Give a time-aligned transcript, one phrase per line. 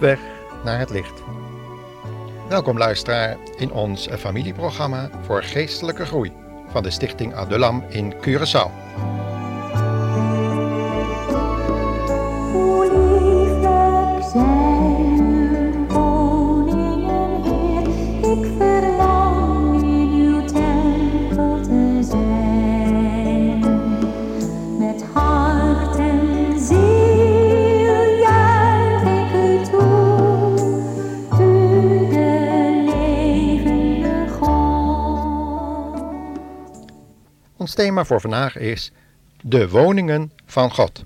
[0.00, 0.18] weg
[0.64, 1.22] naar het licht.
[2.48, 6.32] Welkom luisteraar in ons familieprogramma voor geestelijke groei
[6.70, 8.70] van de Stichting Adulam in Curaçao.
[38.06, 38.90] Voor vandaag is
[39.42, 41.04] de woningen van God.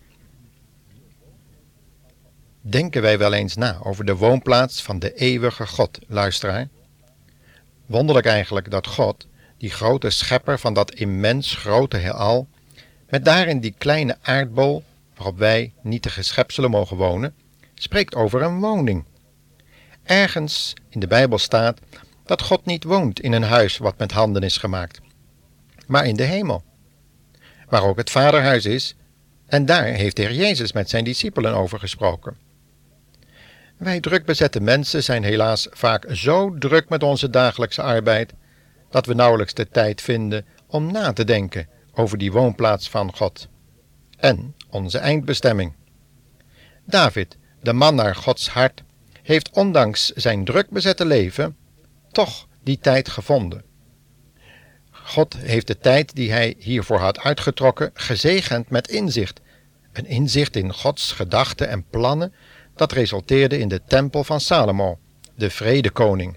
[2.60, 6.68] Denken wij wel eens na over de woonplaats van de eeuwige God, luisteraar?
[7.86, 9.26] Wonderlijk eigenlijk dat God,
[9.58, 12.48] die grote schepper van dat immens grote heelal,
[13.08, 14.84] met daarin die kleine aardbol
[15.16, 17.34] waarop wij nietige schepselen mogen wonen,
[17.74, 19.04] spreekt over een woning.
[20.02, 21.80] Ergens in de Bijbel staat
[22.24, 25.00] dat God niet woont in een huis wat met handen is gemaakt,
[25.86, 26.64] maar in de hemel,
[27.68, 28.96] waar ook het vaderhuis is,
[29.46, 32.36] en daar heeft de Heer Jezus met zijn discipelen over gesproken.
[33.76, 38.32] Wij drukbezette mensen zijn helaas vaak zo druk met onze dagelijkse arbeid
[38.90, 43.48] dat we nauwelijks de tijd vinden om na te denken over die woonplaats van God
[44.18, 45.72] en onze eindbestemming.
[46.84, 48.82] David, de man naar Gods hart,
[49.22, 51.56] heeft ondanks zijn drukbezette leven
[52.12, 53.64] toch die tijd gevonden.
[55.04, 59.40] God heeft de tijd die hij hiervoor had uitgetrokken gezegend met inzicht.
[59.92, 62.32] Een inzicht in Gods gedachten en plannen
[62.74, 64.98] dat resulteerde in de tempel van Salomo,
[65.34, 66.36] de vredekoning.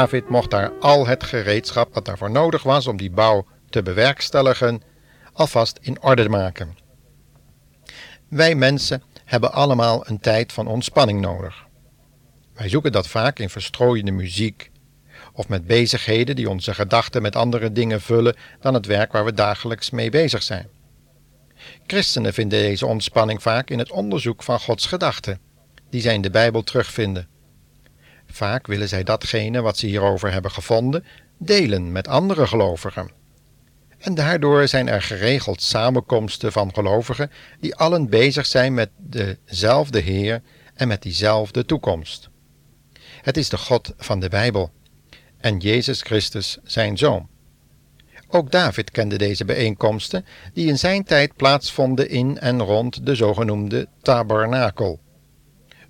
[0.00, 4.82] David mocht daar al het gereedschap dat daarvoor nodig was om die bouw te bewerkstelligen,
[5.32, 6.76] alvast in orde maken.
[8.28, 11.66] Wij mensen hebben allemaal een tijd van ontspanning nodig.
[12.54, 14.70] Wij zoeken dat vaak in verstrooiende muziek
[15.32, 19.32] of met bezigheden die onze gedachten met andere dingen vullen dan het werk waar we
[19.32, 20.68] dagelijks mee bezig zijn.
[21.86, 25.40] Christenen vinden deze ontspanning vaak in het onderzoek van Gods gedachten,
[25.90, 27.28] die zij in de Bijbel terugvinden.
[28.32, 31.04] Vaak willen zij datgene wat ze hierover hebben gevonden
[31.38, 33.10] delen met andere gelovigen.
[33.98, 37.30] En daardoor zijn er geregeld samenkomsten van gelovigen
[37.60, 40.42] die allen bezig zijn met dezelfde Heer
[40.74, 42.28] en met diezelfde toekomst.
[43.22, 44.70] Het is de God van de Bijbel
[45.38, 47.28] en Jezus Christus zijn Zoon.
[48.28, 53.88] Ook David kende deze bijeenkomsten die in zijn tijd plaatsvonden in en rond de zogenoemde
[54.02, 55.00] tabernakel.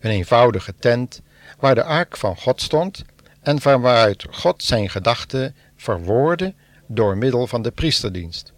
[0.01, 1.21] Een eenvoudige tent
[1.59, 3.05] waar de ark van God stond
[3.41, 6.55] en van waaruit God zijn gedachten verwoordde
[6.87, 8.53] door middel van de priesterdienst.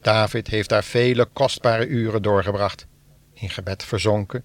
[0.00, 2.86] David heeft daar vele kostbare uren doorgebracht,
[3.32, 4.44] in gebed verzonken,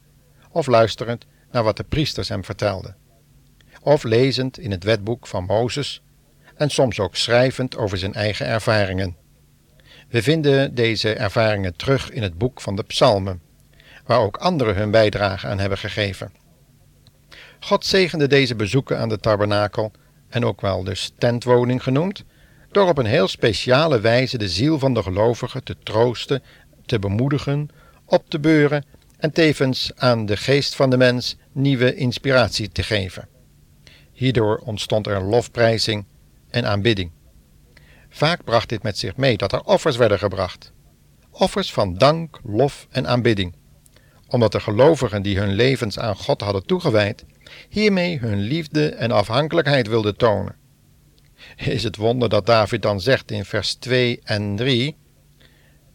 [0.52, 2.96] of luisterend naar wat de priesters hem vertelden,
[3.82, 6.02] of lezend in het wetboek van Mozes
[6.56, 9.16] en soms ook schrijvend over zijn eigen ervaringen.
[10.10, 13.42] We vinden deze ervaringen terug in het boek van de Psalmen,
[14.06, 16.32] waar ook anderen hun bijdrage aan hebben gegeven.
[17.60, 19.92] God zegende deze bezoeken aan de tabernakel,
[20.30, 22.24] en ook wel dus tentwoning genoemd,
[22.72, 26.44] door op een heel speciale wijze de ziel van de gelovigen te troosten,
[26.86, 27.70] te bemoedigen,
[28.06, 28.86] op te beuren
[29.18, 33.28] en tevens aan de geest van de mens nieuwe inspiratie te geven.
[34.12, 36.06] Hierdoor ontstond er lofprijzing
[36.50, 37.12] en aanbidding.
[38.10, 40.72] Vaak bracht dit met zich mee dat er offers werden gebracht.
[41.32, 43.56] Offers van dank, lof en aanbidding.
[44.28, 47.26] Omdat de gelovigen die hun levens aan God hadden toegewijd,
[47.70, 50.56] hiermee hun liefde en afhankelijkheid wilden tonen.
[51.56, 54.96] Is het wonder dat David dan zegt in vers 2 en 3: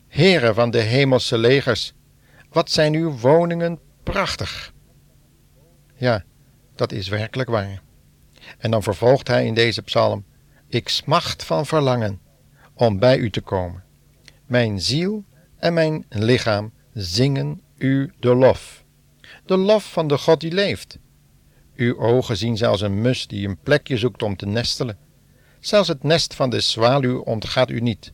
[0.08, 1.92] Heren van de hemelse legers,
[2.50, 4.72] wat zijn uw woningen prachtig!
[5.94, 6.24] Ja,
[6.74, 7.82] dat is werkelijk waar.
[8.58, 10.24] En dan vervolgt hij in deze psalm:
[10.68, 12.20] Ik smacht van verlangen
[12.74, 13.82] om bij u te komen.
[14.46, 15.24] Mijn ziel
[15.56, 18.84] en mijn lichaam zingen u de lof.
[19.46, 20.98] De lof van de God die leeft.
[21.76, 24.98] Uw ogen zien zelfs een mus die een plekje zoekt om te nestelen.
[25.60, 28.12] Zelfs het nest van de zwaluw ontgaat u niet,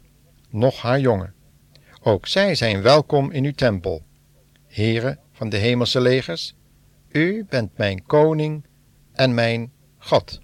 [0.51, 1.35] noch haar jongen.
[2.03, 4.03] Ook zij zijn welkom in uw tempel.
[4.67, 6.55] Heren van de hemelse legers,
[7.09, 8.65] u bent mijn koning
[9.12, 10.41] en mijn God.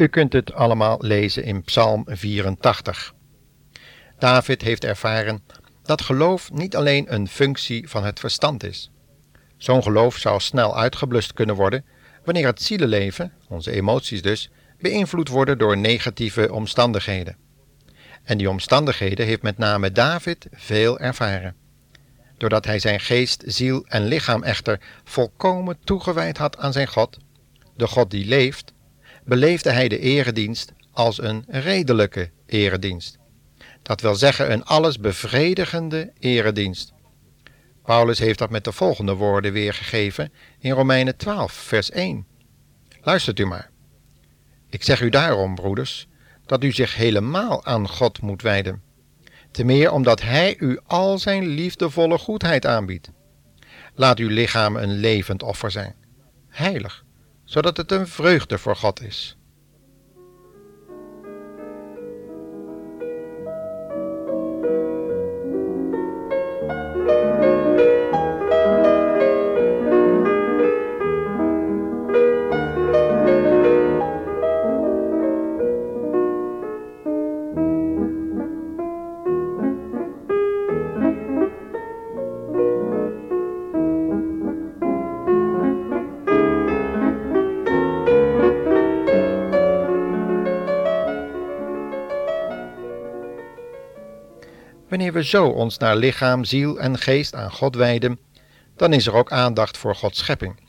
[0.00, 3.14] U kunt het allemaal lezen in Psalm 84.
[4.18, 5.42] David heeft ervaren
[5.82, 8.90] dat geloof niet alleen een functie van het verstand is.
[9.56, 11.84] Zo'n geloof zou snel uitgeblust kunnen worden
[12.24, 17.36] wanneer het zielenleven, onze emoties dus, beïnvloed worden door negatieve omstandigheden.
[18.22, 21.56] En die omstandigheden heeft met name David veel ervaren.
[22.38, 27.18] Doordat hij zijn geest, ziel en lichaam echter volkomen toegewijd had aan zijn God,
[27.76, 28.72] de God die leeft,
[29.24, 33.18] beleefde hij de eredienst als een redelijke eredienst.
[33.82, 36.92] Dat wil zeggen een alles bevredigende eredienst.
[37.84, 42.26] Paulus heeft dat met de volgende woorden weergegeven in Romeinen 12, vers 1.
[43.02, 43.70] Luistert u maar.
[44.68, 46.06] Ik zeg u daarom, broeders,
[46.46, 48.82] dat u zich helemaal aan God moet wijden.
[49.50, 53.10] Te meer omdat Hij u al zijn liefdevolle goedheid aanbiedt.
[53.94, 55.94] Laat uw lichaam een levend offer zijn,
[56.48, 57.04] heilig,
[57.50, 59.36] zodat het een vreugde voor God is.
[95.24, 98.18] Zo ons naar lichaam, ziel en geest aan God wijden,
[98.76, 100.60] dan is er ook aandacht voor Gods schepping.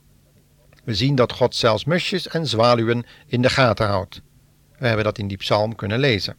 [0.83, 4.21] We zien dat God zelfs musjes en zwaluwen in de gaten houdt.
[4.77, 6.35] We hebben dat in die psalm kunnen lezen.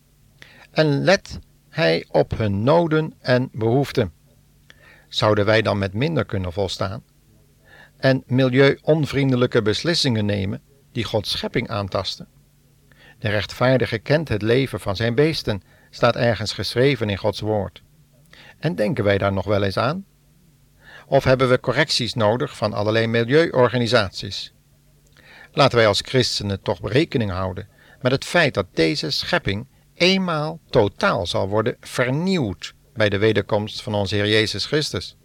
[0.70, 1.38] En let
[1.68, 4.12] hij op hun noden en behoeften.
[5.08, 7.02] Zouden wij dan met minder kunnen volstaan?
[7.96, 10.62] En milieu-onvriendelijke beslissingen nemen
[10.92, 12.28] die Gods schepping aantasten?
[13.18, 17.82] De rechtvaardige kent het leven van zijn beesten, staat ergens geschreven in Gods woord.
[18.62, 20.04] En denken wij daar nog wel eens aan?
[21.06, 24.52] Of hebben we correcties nodig van allerlei milieuorganisaties?
[25.52, 27.68] Laten wij als christenen toch rekening houden
[28.00, 33.94] met het feit dat deze schepping eenmaal totaal zal worden vernieuwd bij de wederkomst van
[33.94, 35.16] onze Heer Jezus Christus.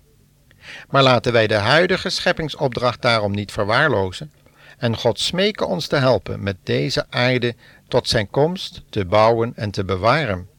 [0.90, 4.32] Maar laten wij de huidige scheppingsopdracht daarom niet verwaarlozen
[4.78, 7.56] en God smeken ons te helpen met deze aarde
[7.88, 10.56] tot zijn komst te bouwen en te bewaren.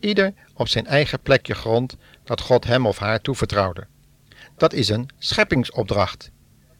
[0.00, 3.86] Ieder op zijn eigen plekje grond dat God hem of haar toevertrouwde.
[4.56, 6.30] Dat is een scheppingsopdracht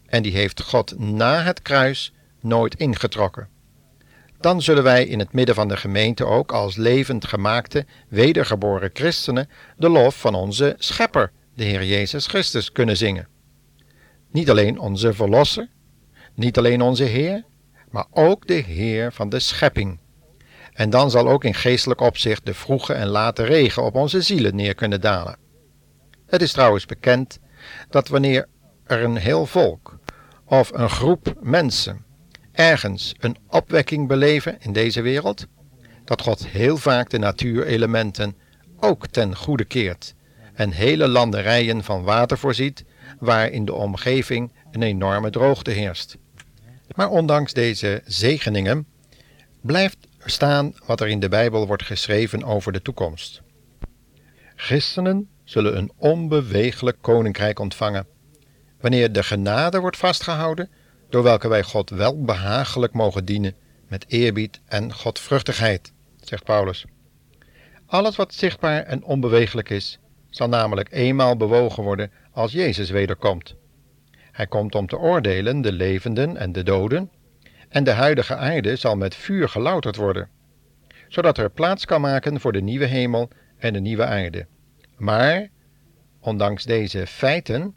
[0.06, 3.48] en die heeft God na het kruis nooit ingetrokken.
[4.40, 9.48] Dan zullen wij in het midden van de gemeente ook als levend gemaakte, wedergeboren christenen
[9.76, 13.28] de lof van onze Schepper, de Heer Jezus Christus, kunnen zingen.
[14.30, 15.68] Niet alleen onze Verlosser,
[16.34, 17.44] niet alleen onze Heer,
[17.90, 19.99] maar ook de Heer van de schepping.
[20.80, 24.54] En dan zal ook in geestelijk opzicht de vroege en late regen op onze zielen
[24.54, 25.36] neer kunnen dalen.
[26.26, 27.38] Het is trouwens bekend
[27.90, 28.46] dat wanneer
[28.84, 29.98] er een heel volk
[30.44, 32.04] of een groep mensen
[32.52, 35.46] ergens een opwekking beleven in deze wereld,
[36.04, 38.36] dat God heel vaak de natuurelementen
[38.78, 40.14] ook ten goede keert
[40.54, 42.84] en hele landerijen van water voorziet
[43.18, 46.16] waar in de omgeving een enorme droogte heerst.
[46.94, 48.86] Maar ondanks deze zegeningen
[49.60, 53.42] blijft staan wat er in de Bijbel wordt geschreven over de toekomst.
[54.56, 58.06] Christenen zullen een onbeweeglijk koninkrijk ontvangen,
[58.80, 60.70] wanneer de genade wordt vastgehouden,
[61.08, 63.54] door welke wij God wel behagelijk mogen dienen
[63.88, 66.84] met eerbied en godvruchtigheid, zegt Paulus.
[67.86, 69.98] Alles wat zichtbaar en onbeweeglijk is,
[70.30, 73.54] zal namelijk eenmaal bewogen worden als Jezus wederkomt.
[74.32, 77.10] Hij komt om te oordelen de levenden en de doden,
[77.70, 80.28] en de huidige aarde zal met vuur gelouterd worden.
[81.08, 84.46] zodat er plaats kan maken voor de nieuwe hemel en de nieuwe aarde.
[84.96, 85.48] Maar,
[86.20, 87.74] ondanks deze feiten,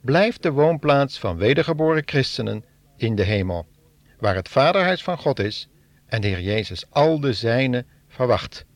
[0.00, 2.64] blijft de woonplaats van wedergeboren christenen
[2.96, 3.66] in de hemel,
[4.18, 5.68] waar het vaderhuis van God is
[6.06, 8.66] en de Heer Jezus al de zijnen verwacht.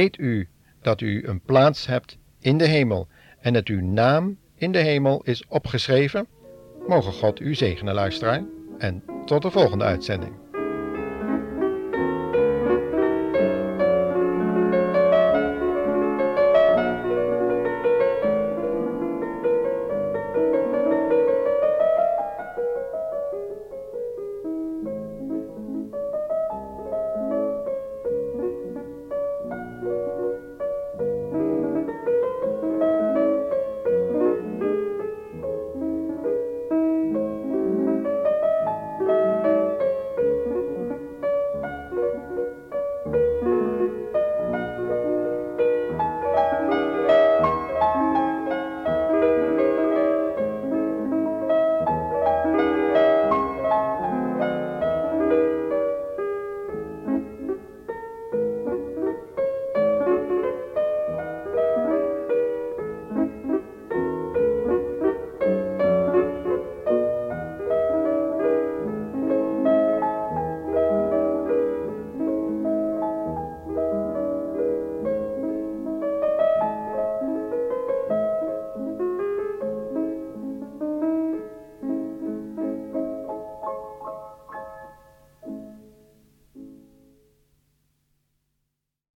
[0.00, 0.48] Weet u
[0.82, 3.08] dat u een plaats hebt in de hemel
[3.40, 6.26] en dat uw naam in de hemel is opgeschreven?
[6.88, 8.44] Mogen God u zegenen, luisteraar,
[8.78, 10.49] en tot de volgende uitzending.